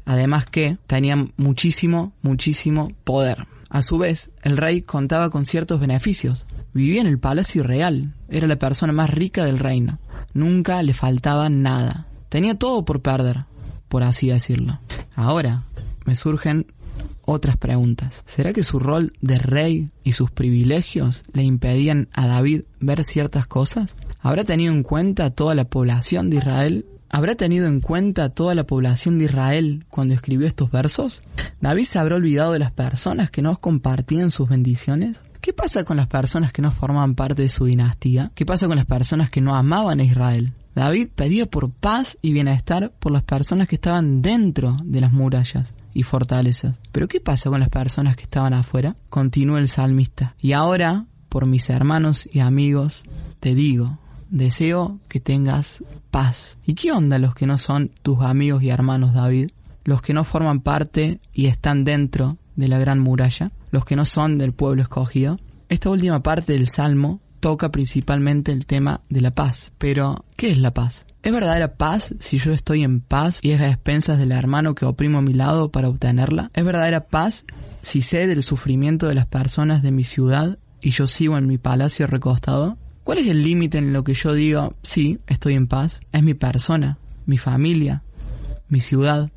Además 0.05 0.47
que 0.47 0.79
tenían 0.87 1.33
muchísimo, 1.37 2.13
muchísimo 2.23 2.93
poder. 3.05 3.47
A 3.71 3.83
su 3.83 3.99
vez, 3.99 4.31
el 4.43 4.57
rey 4.57 4.83
contaba 4.83 5.31
con 5.31 5.45
ciertos 5.45 5.81
beneficios. 5.81 6.47
Vivía 6.73 7.01
en 7.01 7.07
el 7.07 7.19
palacio 7.19 7.63
real, 7.63 8.15
era 8.29 8.47
la 8.47 8.59
persona 8.59 8.93
más 8.93 9.11
rica 9.11 9.45
del 9.45 9.59
reino. 9.59 9.99
Nunca 10.33 10.83
le 10.83 10.95
faltaba 10.95 11.49
nada. 11.49 12.07
Tenía 12.29 12.55
todo 12.55 12.85
por 12.85 13.03
perder, 13.03 13.45
por 13.89 14.03
así 14.03 14.29
decirlo. 14.29 14.81
Ahora 15.15 15.65
me 16.05 16.17
surgen 16.17 16.67
otras 17.29 17.59
preguntas. 17.59 18.25
¿Será 18.27 18.53
que 18.55 18.65
su 18.65 18.79
rol 18.79 19.13
de 19.21 19.39
rey 19.39 19.91
y 20.03 20.13
sus 20.13 20.31
privilegios 20.31 21.25
le 21.33 21.43
impedían 21.43 22.09
a 22.13 22.27
David 22.27 22.63
ver 22.81 23.05
ciertas 23.05 23.47
cosas? 23.47 23.95
¿Habrá 24.21 24.45
tenido 24.45 24.73
en 24.73 24.83
cuenta 24.83 25.31
toda 25.31 25.55
la 25.55 25.67
población 25.67 26.31
de 26.31 26.39
Israel? 26.39 26.87
¿Habrá 27.11 27.35
tenido 27.35 27.67
en 27.67 27.81
cuenta 27.81 28.31
toda 28.31 28.55
la 28.55 28.67
población 28.67 29.19
de 29.19 29.27
Israel 29.27 29.85
cuando 29.91 30.15
escribió 30.15 30.47
estos 30.47 30.71
versos? 30.71 31.21
¿David 31.61 31.85
se 31.85 31.99
habrá 31.99 32.17
olvidado 32.17 32.53
de 32.55 32.61
las 32.61 32.73
personas 32.73 33.31
que 33.31 33.43
no 33.43 33.59
compartían 33.59 34.31
sus 34.31 34.49
bendiciones? 34.49 35.17
¿Qué 35.43 35.53
pasa 35.53 35.85
con 35.85 35.99
las 35.99 36.07
personas 36.07 36.53
que 36.53 36.63
no 36.63 36.73
formaban 36.73 37.15
parte 37.15 37.43
de 37.43 37.49
su 37.51 37.67
dinastía? 37.67 38.33
¿Qué 38.35 38.47
pasa 38.47 38.67
con 38.67 38.77
las 38.77 38.87
personas 38.87 39.31
que 39.31 39.43
no 39.43 39.55
amaban 39.55 40.01
a 40.01 40.05
Israel? 40.05 40.53
David 40.75 41.09
pedía 41.15 41.47
por 41.47 41.71
paz 41.71 42.17
y 42.23 42.33
bienestar 42.33 42.93
por 42.99 43.13
las 43.13 43.23
personas 43.23 43.69
que 43.69 43.77
estaban 43.77 44.23
dentro 44.23 44.77
de 44.83 45.01
las 45.01 45.13
murallas 45.13 45.73
y 45.95 46.03
fortalezas. 46.03 46.77
Pero 46.93 47.09
¿qué 47.09 47.21
pasa 47.21 47.51
con 47.51 47.61
las 47.61 47.69
personas 47.69 48.17
que 48.17 48.23
estaban 48.23 48.55
afuera? 48.55 48.95
Continúa 49.09 49.59
el 49.59 49.69
salmista. 49.69 50.35
Y 50.41 50.53
ahora, 50.53 51.07
por 51.29 51.47
mis 51.47 51.71
hermanos 51.71 52.29
y 52.33 52.41
amigos, 52.41 53.03
te 53.41 53.55
digo, 53.55 53.99
deseo 54.31 54.99
que 55.09 55.21
tengas 55.21 55.83
paz. 56.11 56.59
¿Y 56.65 56.75
qué 56.75 56.93
onda 56.93 57.19
los 57.19 57.35
que 57.35 57.47
no 57.47 57.59
son 57.59 57.91
tus 58.03 58.23
amigos 58.23 58.63
y 58.63 58.71
hermanos, 58.71 59.15
David? 59.15 59.49
Los 59.85 60.03
que 60.03 60.15
no 60.15 60.25
forman 60.25 60.61
parte 60.61 61.21
y 61.33 61.47
están 61.47 61.85
dentro 61.85 62.37
de 62.57 62.69
la 62.69 62.79
gran 62.79 62.99
muralla, 62.99 63.49
los 63.71 63.85
que 63.85 63.97
no 63.97 64.05
son 64.05 64.37
del 64.39 64.53
pueblo 64.53 64.83
escogido. 64.83 65.39
Esta 65.69 65.91
última 65.91 66.23
parte 66.23 66.55
del 66.55 66.67
Salmo 66.67 67.21
toca 67.41 67.71
principalmente 67.71 68.53
el 68.53 68.67
tema 68.67 69.03
de 69.09 69.21
la 69.21 69.35
paz. 69.35 69.73
Pero, 69.79 70.25
¿qué 70.37 70.51
es 70.51 70.59
la 70.59 70.75
paz? 70.75 71.07
¿Es 71.23 71.33
verdadera 71.33 71.75
paz 71.75 72.15
si 72.21 72.39
yo 72.39 72.53
estoy 72.53 72.83
en 72.85 73.01
paz 73.01 73.41
y 73.43 73.51
es 73.51 73.61
a 73.61 73.69
expensas 73.69 74.19
del 74.19 74.33
hermano 74.33 74.75
que 74.75 74.87
oprimo 74.87 75.19
a 75.19 75.23
mi 75.23 75.35
lado 75.35 75.71
para 75.71 75.89
obtenerla? 75.89 76.51
¿Es 76.55 76.65
verdadera 76.65 77.09
paz 77.09 77.45
si 77.83 78.03
sé 78.03 78.27
del 78.27 78.43
sufrimiento 78.43 79.09
de 79.09 79.15
las 79.15 79.27
personas 79.27 79.83
de 79.83 79.91
mi 79.91 80.05
ciudad 80.05 80.59
y 80.81 80.91
yo 80.91 81.07
sigo 81.09 81.37
en 81.37 81.47
mi 81.47 81.59
palacio 81.59 82.07
recostado? 82.07 82.79
¿Cuál 83.05 83.19
es 83.19 83.31
el 83.31 83.43
límite 83.43 83.79
en 83.79 83.93
lo 83.93 84.05
que 84.05 84.15
yo 84.15 84.33
digo, 84.33 84.75
sí, 84.83 85.19
estoy 85.27 85.55
en 85.55 85.67
paz? 85.67 86.01
¿Es 86.13 86.23
mi 86.23 86.35
persona, 86.35 86.99
mi 87.27 87.39
familia, 87.39 88.03
mi 88.69 88.81
ciudad, 88.81 89.31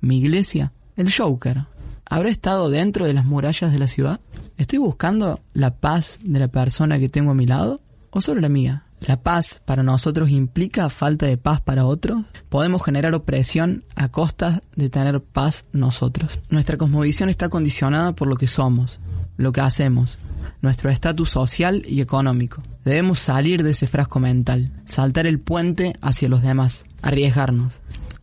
mi 0.00 0.18
iglesia? 0.18 0.72
El 0.96 1.12
Joker. 1.12 1.64
¿Habrá 2.06 2.28
estado 2.30 2.70
dentro 2.70 3.06
de 3.06 3.14
las 3.14 3.24
murallas 3.24 3.72
de 3.72 3.78
la 3.78 3.88
ciudad? 3.88 4.20
¿Estoy 4.60 4.78
buscando 4.78 5.40
la 5.54 5.74
paz 5.76 6.18
de 6.22 6.38
la 6.38 6.48
persona 6.48 6.98
que 6.98 7.08
tengo 7.08 7.30
a 7.30 7.34
mi 7.34 7.46
lado 7.46 7.80
o 8.10 8.20
solo 8.20 8.42
la 8.42 8.50
mía? 8.50 8.84
¿La 9.00 9.22
paz 9.22 9.62
para 9.64 9.82
nosotros 9.82 10.28
implica 10.28 10.90
falta 10.90 11.24
de 11.24 11.38
paz 11.38 11.62
para 11.62 11.86
otros? 11.86 12.26
¿Podemos 12.50 12.84
generar 12.84 13.14
opresión 13.14 13.84
a 13.94 14.10
costa 14.10 14.60
de 14.76 14.90
tener 14.90 15.22
paz 15.22 15.64
nosotros? 15.72 16.40
Nuestra 16.50 16.76
cosmovisión 16.76 17.30
está 17.30 17.48
condicionada 17.48 18.14
por 18.14 18.28
lo 18.28 18.36
que 18.36 18.48
somos, 18.48 19.00
lo 19.38 19.50
que 19.50 19.62
hacemos, 19.62 20.18
nuestro 20.60 20.90
estatus 20.90 21.30
social 21.30 21.82
y 21.88 22.02
económico. 22.02 22.62
Debemos 22.84 23.18
salir 23.18 23.62
de 23.62 23.70
ese 23.70 23.86
frasco 23.86 24.20
mental, 24.20 24.70
saltar 24.84 25.26
el 25.26 25.40
puente 25.40 25.94
hacia 26.02 26.28
los 26.28 26.42
demás, 26.42 26.84
arriesgarnos. 27.00 27.72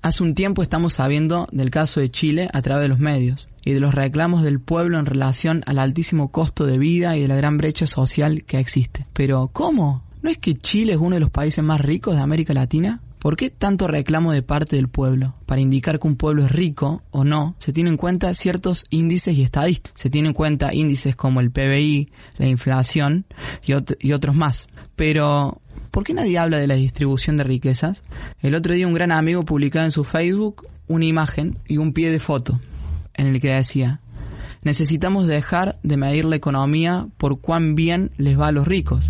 Hace 0.02 0.24
un 0.24 0.36
tiempo 0.36 0.62
estamos 0.62 0.94
sabiendo 0.94 1.48
del 1.52 1.72
caso 1.72 2.00
de 2.00 2.12
Chile 2.12 2.50
a 2.54 2.62
través 2.62 2.84
de 2.84 2.88
los 2.90 3.00
medios 3.00 3.48
y 3.66 3.74
de 3.74 3.80
los 3.80 3.94
reclamos 3.94 4.44
del 4.44 4.60
pueblo 4.60 5.00
en 5.00 5.06
relación 5.06 5.64
al 5.66 5.80
altísimo 5.80 6.32
costo 6.32 6.66
de 6.66 6.78
vida 6.78 7.18
y 7.18 7.22
de 7.22 7.28
la 7.28 7.36
gran 7.36 7.58
brecha 7.58 7.88
social 7.88 8.44
que 8.46 8.60
existe. 8.60 9.08
Pero, 9.14 9.50
¿cómo? 9.52 10.04
¿No 10.22 10.30
es 10.30 10.38
que 10.38 10.54
Chile 10.54 10.94
es 10.94 11.00
uno 11.00 11.16
de 11.16 11.20
los 11.20 11.30
países 11.30 11.64
más 11.64 11.82
ricos 11.82 12.16
de 12.16 12.22
América 12.22 12.54
Latina? 12.54 13.02
¿Por 13.20 13.36
qué 13.36 13.50
tanto 13.50 13.88
reclamo 13.88 14.32
de 14.32 14.44
parte 14.44 14.76
del 14.76 14.88
pueblo? 14.88 15.34
Para 15.46 15.60
indicar 15.60 16.00
que 16.00 16.08
un 16.08 16.16
pueblo 16.16 16.46
es 16.46 16.52
rico 16.52 17.02
o 17.12 17.24
no, 17.24 17.56
se 17.58 17.74
tienen 17.74 17.94
en 17.94 17.98
cuenta 17.98 18.34
ciertos 18.36 18.86
índices 18.90 19.36
y 19.36 19.44
estadísticas. 19.44 20.00
Se 20.00 20.10
tienen 20.10 20.30
en 20.30 20.34
cuenta 20.34 20.74
índices 20.74 21.16
como 21.16 21.42
el 21.42 21.52
PBI, 21.52 22.12
la 22.38 22.48
inflación 22.48 23.26
y, 23.66 23.74
y 24.00 24.14
otros 24.14 24.36
más. 24.36 24.68
Pero, 24.96 25.62
¿por 25.98 26.04
qué 26.04 26.14
nadie 26.14 26.38
habla 26.38 26.60
de 26.60 26.68
la 26.68 26.76
distribución 26.76 27.38
de 27.38 27.44
riquezas? 27.44 28.04
El 28.40 28.54
otro 28.54 28.76
día 28.76 28.86
un 28.86 28.94
gran 28.94 29.12
amigo 29.12 29.44
publicaba 29.46 29.84
en 29.84 29.90
su 29.90 30.04
Facebook 30.04 30.68
una 30.88 31.06
imagen 31.06 31.58
y 31.68 31.78
un 31.78 31.92
pie 31.92 32.12
de 32.12 32.20
foto 32.20 32.60
en 33.16 33.26
el 33.26 33.42
que 33.42 33.56
decía, 33.56 34.00
necesitamos 34.62 35.26
dejar 35.26 35.80
de 35.82 35.98
medir 35.98 36.26
la 36.26 36.36
economía 36.36 37.08
por 37.18 37.42
cuán 37.42 37.74
bien 37.74 38.12
les 38.18 38.40
va 38.40 38.50
a 38.50 38.52
los 38.52 38.68
ricos. 38.68 39.10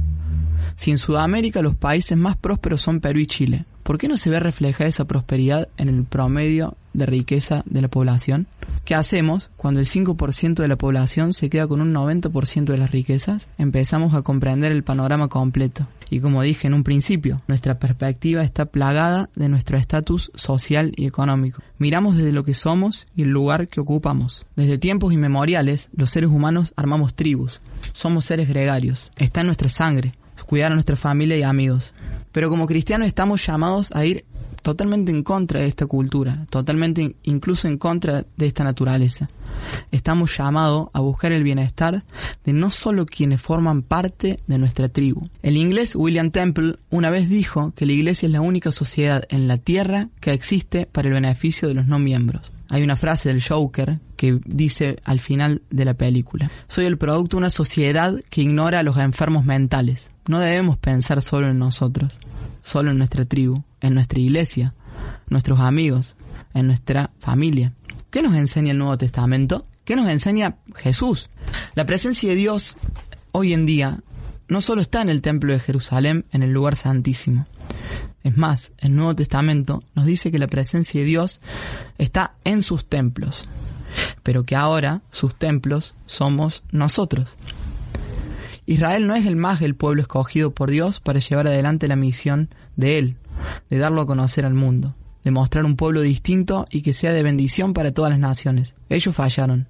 Si 0.77 0.91
en 0.91 0.97
Sudamérica 0.97 1.61
los 1.61 1.75
países 1.75 2.17
más 2.17 2.37
prósperos 2.37 2.79
son 2.79 3.01
Perú 3.01 3.19
y 3.19 3.27
Chile, 3.27 3.65
¿por 3.83 3.97
qué 3.97 4.07
no 4.07 4.15
se 4.15 4.29
ve 4.29 4.39
reflejada 4.39 4.87
esa 4.87 5.03
prosperidad 5.03 5.67
en 5.75 5.89
el 5.89 6.05
promedio 6.05 6.77
de 6.97 7.05
riqueza 7.05 7.63
de 7.65 7.81
la 7.81 7.87
población? 7.87 8.47
¿Qué 8.83 8.95
hacemos 8.95 9.51
cuando 9.55 9.79
el 9.79 9.85
5% 9.85 10.55
de 10.55 10.67
la 10.67 10.77
población 10.77 11.33
se 11.33 11.49
queda 11.49 11.67
con 11.67 11.79
un 11.79 11.93
90% 11.93 12.65
de 12.65 12.77
las 12.77 12.91
riquezas? 12.91 13.47
Empezamos 13.57 14.13
a 14.13 14.21
comprender 14.21 14.71
el 14.71 14.83
panorama 14.83 15.29
completo. 15.29 15.87
Y 16.09 16.19
como 16.19 16.41
dije 16.41 16.67
en 16.67 16.73
un 16.73 16.83
principio, 16.83 17.41
nuestra 17.47 17.79
perspectiva 17.79 18.43
está 18.43 18.65
plagada 18.65 19.29
de 19.35 19.49
nuestro 19.49 19.77
estatus 19.77 20.31
social 20.35 20.91
y 20.95 21.05
económico. 21.05 21.61
Miramos 21.77 22.17
desde 22.17 22.31
lo 22.31 22.43
que 22.43 22.53
somos 22.53 23.05
y 23.15 23.23
el 23.23 23.29
lugar 23.29 23.67
que 23.67 23.79
ocupamos. 23.79 24.45
Desde 24.55 24.77
tiempos 24.77 25.13
inmemoriales, 25.13 25.89
los 25.93 26.09
seres 26.09 26.29
humanos 26.29 26.73
armamos 26.75 27.13
tribus. 27.13 27.61
Somos 27.93 28.25
seres 28.25 28.49
gregarios. 28.49 29.11
Está 29.17 29.41
en 29.41 29.47
nuestra 29.47 29.69
sangre 29.69 30.13
cuidar 30.47 30.71
a 30.71 30.75
nuestra 30.75 30.95
familia 30.95 31.37
y 31.37 31.43
amigos. 31.43 31.93
Pero 32.31 32.49
como 32.49 32.67
cristianos 32.67 33.07
estamos 33.07 33.45
llamados 33.45 33.91
a 33.93 34.05
ir 34.05 34.25
totalmente 34.67 35.13
en 35.13 35.23
contra 35.23 35.61
de 35.61 35.67
esta 35.67 35.85
cultura, 35.85 36.45
totalmente 36.49 37.15
incluso 37.23 37.69
en 37.69 37.77
contra 37.77 38.25
de 38.35 38.47
esta 38.47 38.65
naturaleza. 38.65 39.29
Estamos 39.93 40.37
llamados 40.37 40.89
a 40.91 40.99
buscar 40.99 41.31
el 41.31 41.43
bienestar 41.43 42.03
de 42.43 42.51
no 42.51 42.69
solo 42.69 43.05
quienes 43.05 43.41
forman 43.41 43.81
parte 43.81 44.41
de 44.45 44.57
nuestra 44.57 44.89
tribu. 44.89 45.29
El 45.41 45.55
inglés 45.55 45.95
William 45.95 46.31
Temple 46.31 46.75
una 46.89 47.09
vez 47.09 47.29
dijo 47.29 47.71
que 47.77 47.85
la 47.85 47.93
iglesia 47.93 48.25
es 48.25 48.33
la 48.33 48.41
única 48.41 48.73
sociedad 48.73 49.23
en 49.29 49.47
la 49.47 49.55
tierra 49.55 50.09
que 50.19 50.33
existe 50.33 50.85
para 50.85 51.07
el 51.07 51.13
beneficio 51.13 51.69
de 51.69 51.73
los 51.73 51.87
no 51.87 51.97
miembros. 51.97 52.51
Hay 52.67 52.83
una 52.83 52.97
frase 52.97 53.29
del 53.29 53.41
Joker 53.41 54.01
que 54.17 54.41
dice 54.43 54.97
al 55.05 55.21
final 55.21 55.61
de 55.69 55.85
la 55.85 55.93
película, 55.93 56.51
soy 56.67 56.83
el 56.83 56.97
producto 56.97 57.37
de 57.37 57.43
una 57.43 57.51
sociedad 57.51 58.19
que 58.29 58.41
ignora 58.41 58.79
a 58.79 58.83
los 58.83 58.97
enfermos 58.97 59.45
mentales. 59.45 60.11
No 60.27 60.41
debemos 60.41 60.75
pensar 60.75 61.21
solo 61.21 61.47
en 61.47 61.57
nosotros 61.57 62.11
solo 62.67 62.91
en 62.91 62.97
nuestra 62.97 63.23
tribu, 63.23 63.63
en 63.81 63.93
nuestra 63.93 64.19
iglesia. 64.19 64.73
nuestros 65.29 65.59
amigos, 65.59 66.15
en 66.53 66.67
nuestra 66.67 67.11
familia. 67.19 67.73
¿Qué 68.09 68.21
nos 68.21 68.35
enseña 68.35 68.71
el 68.71 68.77
Nuevo 68.77 68.97
Testamento? 68.97 69.65
¿Qué 69.83 69.95
nos 69.95 70.07
enseña 70.07 70.57
Jesús? 70.75 71.29
La 71.75 71.85
presencia 71.85 72.29
de 72.29 72.35
Dios 72.35 72.77
hoy 73.31 73.53
en 73.53 73.65
día 73.65 73.99
no 74.47 74.61
solo 74.61 74.81
está 74.81 75.01
en 75.01 75.09
el 75.09 75.21
templo 75.21 75.53
de 75.53 75.59
Jerusalén, 75.59 76.25
en 76.31 76.43
el 76.43 76.51
lugar 76.51 76.75
santísimo. 76.75 77.47
Es 78.23 78.37
más, 78.37 78.71
el 78.79 78.95
Nuevo 78.95 79.15
Testamento 79.15 79.83
nos 79.93 80.05
dice 80.05 80.31
que 80.31 80.39
la 80.39 80.47
presencia 80.47 81.01
de 81.01 81.05
Dios 81.05 81.41
está 81.97 82.35
en 82.43 82.63
sus 82.63 82.85
templos, 82.85 83.47
pero 84.23 84.45
que 84.45 84.55
ahora 84.55 85.01
sus 85.11 85.35
templos 85.35 85.95
somos 86.05 86.63
nosotros. 86.71 87.27
Israel 88.65 89.07
no 89.07 89.15
es 89.15 89.25
el 89.25 89.37
más 89.37 89.61
el 89.61 89.75
pueblo 89.75 90.01
escogido 90.01 90.53
por 90.53 90.69
Dios 90.69 90.99
para 90.99 91.19
llevar 91.19 91.47
adelante 91.47 91.87
la 91.87 91.95
misión 91.95 92.49
de 92.75 92.97
Él, 92.97 93.17
de 93.69 93.77
darlo 93.77 94.01
a 94.01 94.05
conocer 94.05 94.45
al 94.45 94.53
mundo, 94.53 94.95
de 95.23 95.31
mostrar 95.31 95.65
un 95.65 95.75
pueblo 95.75 96.01
distinto 96.01 96.65
y 96.71 96.81
que 96.81 96.93
sea 96.93 97.13
de 97.13 97.23
bendición 97.23 97.73
para 97.73 97.91
todas 97.91 98.11
las 98.11 98.19
naciones. 98.19 98.73
Ellos 98.89 99.15
fallaron. 99.15 99.67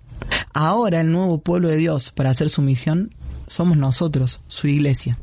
Ahora 0.54 1.02
el 1.02 1.12
nuevo 1.12 1.40
pueblo 1.40 1.70
de 1.70 1.78
Dios 1.78 2.12
para 2.12 2.30
hacer 2.30 2.50
su 2.50 2.62
misión 2.62 3.14
somos 3.48 3.78
nosotros, 3.78 4.40
su 4.48 4.68
iglesia. 4.68 5.20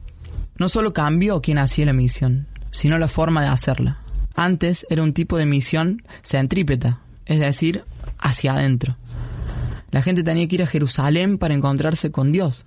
No 0.56 0.68
solo 0.68 0.92
cambió 0.92 1.40
quien 1.42 1.58
hacía 1.58 1.86
la 1.86 1.92
misión, 1.92 2.46
sino 2.70 2.98
la 2.98 3.08
forma 3.08 3.42
de 3.42 3.48
hacerla. 3.48 4.00
Antes 4.34 4.86
era 4.90 5.02
un 5.02 5.12
tipo 5.12 5.36
de 5.36 5.46
misión 5.46 6.02
centrípeta, 6.22 7.00
es 7.26 7.40
decir, 7.40 7.84
hacia 8.18 8.54
adentro. 8.54 8.96
La 9.90 10.02
gente 10.02 10.24
tenía 10.24 10.48
que 10.48 10.56
ir 10.56 10.62
a 10.62 10.66
Jerusalén 10.66 11.38
para 11.38 11.54
encontrarse 11.54 12.10
con 12.10 12.32
Dios. 12.32 12.64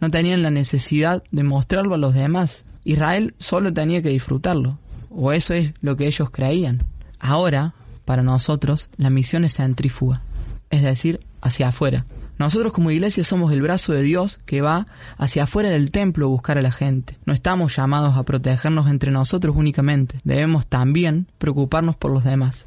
No 0.00 0.10
tenían 0.10 0.42
la 0.42 0.50
necesidad 0.50 1.24
de 1.30 1.42
mostrarlo 1.42 1.94
a 1.94 1.98
los 1.98 2.14
demás. 2.14 2.64
Israel 2.84 3.34
solo 3.38 3.72
tenía 3.72 4.02
que 4.02 4.10
disfrutarlo, 4.10 4.78
o 5.14 5.32
eso 5.32 5.54
es 5.54 5.72
lo 5.80 5.96
que 5.96 6.06
ellos 6.06 6.30
creían. 6.30 6.84
Ahora, 7.18 7.74
para 8.04 8.22
nosotros, 8.22 8.90
la 8.96 9.10
misión 9.10 9.44
es 9.44 9.56
centrífuga, 9.56 10.22
es 10.70 10.82
decir, 10.82 11.20
hacia 11.40 11.68
afuera. 11.68 12.06
Nosotros 12.38 12.72
como 12.72 12.90
iglesia 12.90 13.22
somos 13.22 13.52
el 13.52 13.62
brazo 13.62 13.92
de 13.92 14.02
Dios 14.02 14.40
que 14.44 14.62
va 14.62 14.86
hacia 15.16 15.44
afuera 15.44 15.68
del 15.68 15.90
templo 15.90 16.26
a 16.26 16.30
buscar 16.30 16.58
a 16.58 16.62
la 16.62 16.72
gente. 16.72 17.16
No 17.24 17.32
estamos 17.32 17.76
llamados 17.76 18.16
a 18.16 18.24
protegernos 18.24 18.88
entre 18.88 19.12
nosotros 19.12 19.54
únicamente, 19.56 20.18
debemos 20.24 20.66
también 20.66 21.28
preocuparnos 21.38 21.96
por 21.96 22.10
los 22.10 22.24
demás, 22.24 22.66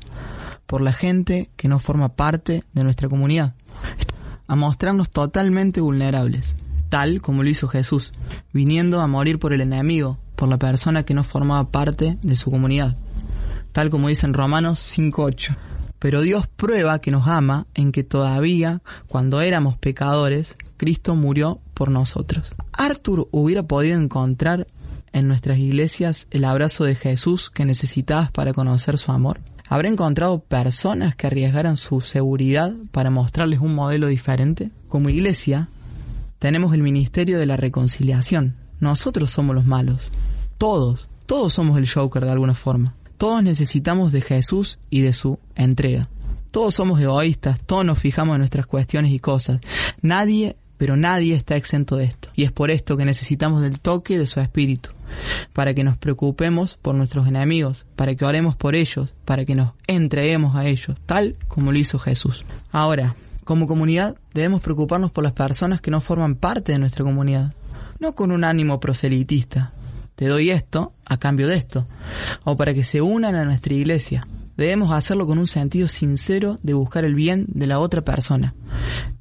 por 0.66 0.82
la 0.82 0.94
gente 0.94 1.50
que 1.58 1.68
no 1.68 1.80
forma 1.80 2.16
parte 2.16 2.64
de 2.74 2.84
nuestra 2.84 3.10
comunidad, 3.10 3.54
a 4.48 4.56
mostrarnos 4.56 5.10
totalmente 5.10 5.82
vulnerables, 5.82 6.56
tal 6.90 7.22
como 7.22 7.44
lo 7.44 7.50
hizo 7.50 7.68
Jesús, 7.68 8.12
viniendo 8.54 9.02
a 9.02 9.08
morir 9.08 9.40
por 9.40 9.52
el 9.52 9.62
enemigo, 9.62 10.20
por 10.36 10.50
la 10.50 10.58
persona 10.58 11.04
que 11.04 11.14
no 11.14 11.24
formaba 11.24 11.70
parte 11.72 12.18
de 12.22 12.36
su 12.36 12.52
comunidad, 12.52 12.96
tal 13.72 13.90
como 13.90 14.10
dice 14.10 14.26
en 14.26 14.34
Romanos 14.34 14.80
5.8 14.98 15.56
pero 16.06 16.22
Dios 16.22 16.46
prueba 16.48 17.00
que 17.00 17.10
nos 17.10 17.28
ama 17.28 17.66
en 17.74 17.92
que 17.92 18.04
todavía, 18.04 18.84
cuando 19.08 19.42
éramos 19.42 19.76
pecadores, 19.78 20.56
Cristo 20.78 21.16
murió 21.16 21.60
por 21.74 21.90
nosotros. 21.90 22.54
Arthur 22.74 23.28
hubiera 23.32 23.64
podido 23.64 24.00
encontrar 24.00 24.68
en 25.14 25.28
nuestras 25.28 25.58
iglesias 25.58 26.28
el 26.30 26.46
abrazo 26.46 26.84
de 26.84 26.94
Jesús 26.94 27.50
que 27.50 27.66
necesitabas 27.66 28.30
para 28.30 28.54
conocer 28.54 29.00
su 29.00 29.12
amor. 29.12 29.42
¿Habrá 29.68 29.88
encontrado 29.88 30.42
personas 30.42 31.16
que 31.16 31.26
arriesgaran 31.26 31.76
su 31.76 32.02
seguridad 32.02 32.72
para 32.92 33.10
mostrarles 33.10 33.60
un 33.60 33.74
modelo 33.74 34.06
diferente? 34.06 34.70
Como 34.88 35.10
iglesia, 35.10 35.70
tenemos 36.38 36.74
el 36.76 36.84
ministerio 36.84 37.40
de 37.40 37.48
la 37.48 37.58
reconciliación. 37.58 38.58
Nosotros 38.86 39.32
somos 39.32 39.56
los 39.56 39.66
malos. 39.66 40.12
Todos, 40.60 41.10
todos 41.26 41.52
somos 41.52 41.76
el 41.80 41.90
Joker 41.90 42.24
de 42.24 42.30
alguna 42.30 42.54
forma. 42.54 42.94
Todos 43.18 43.42
necesitamos 43.42 44.12
de 44.12 44.22
Jesús 44.22 44.78
y 44.92 45.02
de 45.02 45.12
su 45.12 45.40
entrega. 45.56 46.08
Todos 46.52 46.76
somos 46.76 47.02
egoístas, 47.02 47.60
todos 47.66 47.84
nos 47.84 47.98
fijamos 47.98 48.36
en 48.36 48.42
nuestras 48.42 48.68
cuestiones 48.68 49.12
y 49.12 49.18
cosas. 49.18 49.60
Nadie, 50.04 50.56
pero 50.78 50.98
nadie 50.98 51.34
está 51.34 51.56
exento 51.56 51.96
de 51.96 52.04
esto. 52.04 52.30
Y 52.36 52.44
es 52.44 52.52
por 52.52 52.70
esto 52.70 52.96
que 52.96 53.06
necesitamos 53.06 53.64
del 53.64 53.80
toque 53.80 54.20
de 54.20 54.28
su 54.28 54.40
espíritu, 54.40 54.92
para 55.54 55.74
que 55.74 55.84
nos 55.84 55.98
preocupemos 55.98 56.78
por 56.80 56.94
nuestros 56.94 57.28
enemigos, 57.28 57.88
para 57.96 58.14
que 58.14 58.24
oremos 58.24 58.56
por 58.56 58.76
ellos, 58.76 59.16
para 59.26 59.46
que 59.46 59.56
nos 59.56 59.74
entreguemos 59.88 60.56
a 60.56 60.68
ellos, 60.68 60.96
tal 61.08 61.38
como 61.48 61.72
lo 61.72 61.80
hizo 61.80 61.98
Jesús. 61.98 62.46
Ahora, 62.72 63.16
como 63.46 63.66
comunidad 63.66 64.16
debemos 64.36 64.62
preocuparnos 64.62 65.10
por 65.10 65.24
las 65.24 65.34
personas 65.34 65.82
que 65.82 65.90
no 65.90 66.02
forman 66.02 66.36
parte 66.36 66.72
de 66.72 66.78
nuestra 66.78 67.04
comunidad, 67.04 67.52
no 68.00 68.16
con 68.16 68.32
un 68.32 68.44
ánimo 68.44 68.80
proselitista, 68.80 69.74
te 70.16 70.28
doy 70.28 70.50
esto 70.50 70.94
a 71.06 71.18
cambio 71.18 71.48
de 71.48 71.56
esto, 71.56 71.88
o 72.44 72.56
para 72.58 72.74
que 72.74 72.84
se 72.84 73.02
unan 73.02 73.36
a 73.36 73.46
nuestra 73.46 73.74
iglesia. 73.74 74.28
Debemos 74.58 74.92
hacerlo 74.92 75.28
con 75.28 75.38
un 75.38 75.48
sentido 75.48 75.90
sincero 75.90 76.60
de 76.64 76.74
buscar 76.74 77.04
el 77.04 77.16
bien 77.16 77.46
de 77.50 77.68
la 77.68 77.80
otra 77.80 78.02
persona. 78.02 78.56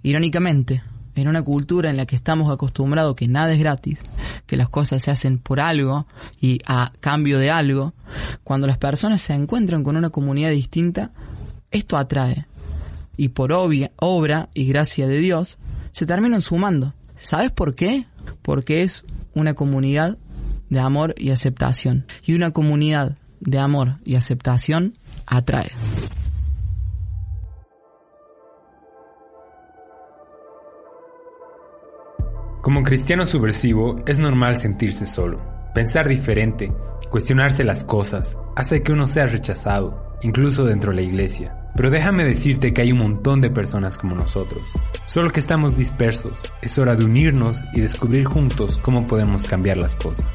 Irónicamente, 0.02 0.82
en 1.16 1.28
una 1.28 1.42
cultura 1.42 1.90
en 1.90 1.96
la 1.96 2.06
que 2.06 2.16
estamos 2.16 2.52
acostumbrados 2.52 3.16
que 3.16 3.28
nada 3.28 3.52
es 3.52 3.58
gratis, 3.58 4.00
que 4.46 4.56
las 4.56 4.68
cosas 4.68 5.02
se 5.02 5.10
hacen 5.10 5.38
por 5.38 5.60
algo 5.60 6.06
y 6.40 6.60
a 6.66 6.92
cambio 7.00 7.38
de 7.38 7.50
algo, 7.50 7.94
cuando 8.44 8.66
las 8.66 8.78
personas 8.78 9.22
se 9.22 9.34
encuentran 9.34 9.82
con 9.82 9.96
una 9.96 10.10
comunidad 10.10 10.50
distinta, 10.50 11.10
esto 11.70 11.96
atrae. 11.96 12.46
Y 13.16 13.28
por 13.28 13.52
obvia, 13.52 13.92
obra 13.96 14.48
y 14.54 14.66
gracia 14.66 15.06
de 15.06 15.18
Dios, 15.18 15.58
se 15.92 16.06
terminan 16.06 16.42
sumando. 16.42 16.94
¿Sabes 17.16 17.52
por 17.52 17.74
qué? 17.74 18.06
Porque 18.42 18.82
es 18.82 19.04
una 19.34 19.54
comunidad 19.54 20.18
de 20.70 20.80
amor 20.80 21.14
y 21.18 21.30
aceptación. 21.30 22.06
Y 22.24 22.34
una 22.34 22.52
comunidad 22.52 23.16
de 23.40 23.58
amor 23.58 23.98
y 24.04 24.16
aceptación 24.16 24.94
atrae. 25.26 25.70
Como 32.64 32.82
cristiano 32.82 33.26
subversivo 33.26 34.02
es 34.06 34.18
normal 34.18 34.58
sentirse 34.58 35.04
solo, 35.04 35.38
pensar 35.74 36.08
diferente, 36.08 36.72
cuestionarse 37.10 37.62
las 37.62 37.84
cosas, 37.84 38.38
hace 38.56 38.82
que 38.82 38.90
uno 38.90 39.06
sea 39.06 39.26
rechazado, 39.26 40.03
incluso 40.24 40.64
dentro 40.64 40.90
de 40.90 40.96
la 40.96 41.02
iglesia. 41.02 41.56
Pero 41.76 41.90
déjame 41.90 42.24
decirte 42.24 42.72
que 42.72 42.82
hay 42.82 42.92
un 42.92 42.98
montón 42.98 43.40
de 43.40 43.50
personas 43.50 43.98
como 43.98 44.16
nosotros, 44.16 44.62
solo 45.06 45.30
que 45.30 45.40
estamos 45.40 45.76
dispersos. 45.76 46.40
Es 46.62 46.78
hora 46.78 46.96
de 46.96 47.04
unirnos 47.04 47.62
y 47.74 47.80
descubrir 47.80 48.24
juntos 48.24 48.78
cómo 48.78 49.04
podemos 49.04 49.46
cambiar 49.46 49.76
las 49.76 49.94
cosas. 49.96 50.26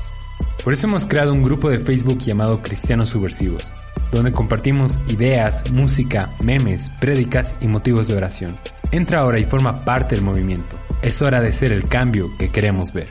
Por 0.64 0.74
eso 0.74 0.88
hemos 0.88 1.06
creado 1.06 1.34
un 1.34 1.44
grupo 1.44 1.70
de 1.70 1.80
Facebook 1.80 2.20
llamado 2.20 2.62
Cristianos 2.62 3.10
Subversivos, 3.10 3.72
donde 4.12 4.32
compartimos 4.32 5.00
ideas, 5.08 5.64
música, 5.74 6.30
memes, 6.44 6.92
prédicas 7.00 7.56
y 7.62 7.68
motivos 7.68 8.08
de 8.08 8.18
oración. 8.18 8.56
Entra 8.92 9.22
ahora 9.22 9.40
y 9.40 9.46
forma 9.46 9.78
parte 9.78 10.16
del 10.16 10.24
movimiento. 10.24 10.80
Es 11.02 11.22
hora 11.22 11.42
de 11.42 11.52
ser 11.52 11.72
el 11.72 11.88
cambio 11.88 12.36
que 12.38 12.50
queremos 12.50 12.92
ver. 12.92 13.08